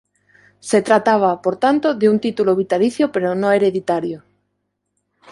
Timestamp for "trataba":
0.81-1.43